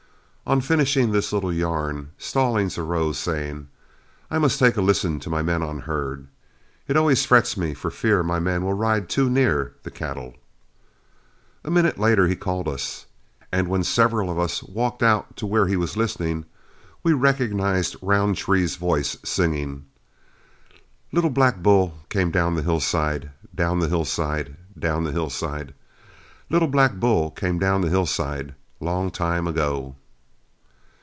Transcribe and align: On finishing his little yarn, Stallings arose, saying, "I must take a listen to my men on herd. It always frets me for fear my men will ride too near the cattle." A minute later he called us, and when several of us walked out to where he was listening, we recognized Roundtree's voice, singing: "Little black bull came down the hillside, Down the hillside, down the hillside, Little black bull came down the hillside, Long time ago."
On 0.43 0.59
finishing 0.59 1.13
his 1.13 1.31
little 1.31 1.53
yarn, 1.53 2.11
Stallings 2.17 2.77
arose, 2.77 3.17
saying, 3.17 3.69
"I 4.29 4.37
must 4.37 4.59
take 4.59 4.75
a 4.75 4.81
listen 4.81 5.17
to 5.21 5.29
my 5.29 5.41
men 5.41 5.63
on 5.63 5.79
herd. 5.81 6.27
It 6.89 6.97
always 6.97 7.23
frets 7.25 7.55
me 7.55 7.73
for 7.73 7.89
fear 7.89 8.21
my 8.21 8.37
men 8.37 8.65
will 8.65 8.73
ride 8.73 9.07
too 9.07 9.29
near 9.29 9.73
the 9.83 9.91
cattle." 9.91 10.35
A 11.63 11.71
minute 11.71 11.97
later 11.97 12.27
he 12.27 12.35
called 12.35 12.67
us, 12.67 13.05
and 13.49 13.69
when 13.69 13.81
several 13.85 14.29
of 14.29 14.37
us 14.37 14.61
walked 14.61 15.01
out 15.01 15.37
to 15.37 15.45
where 15.45 15.67
he 15.67 15.77
was 15.77 15.95
listening, 15.95 16.43
we 17.01 17.13
recognized 17.13 17.95
Roundtree's 18.01 18.75
voice, 18.75 19.15
singing: 19.23 19.85
"Little 21.13 21.29
black 21.29 21.59
bull 21.63 21.97
came 22.09 22.29
down 22.29 22.55
the 22.55 22.63
hillside, 22.63 23.31
Down 23.55 23.79
the 23.79 23.87
hillside, 23.87 24.57
down 24.77 25.05
the 25.05 25.13
hillside, 25.13 25.73
Little 26.49 26.67
black 26.67 26.95
bull 26.95 27.31
came 27.31 27.57
down 27.57 27.79
the 27.79 27.89
hillside, 27.89 28.53
Long 28.81 29.11
time 29.11 29.47
ago." 29.47 29.95